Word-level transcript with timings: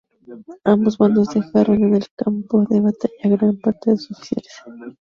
Ambos 0.63 0.97
bandos 0.97 1.29
dejaron 1.31 1.83
en 1.83 1.93
el 1.95 2.07
campo 2.15 2.65
de 2.67 2.79
batalla 2.81 3.13
a 3.23 3.27
gran 3.27 3.57
parte 3.59 3.91
de 3.91 3.97
sus 3.97 4.17
oficiales. 4.17 4.59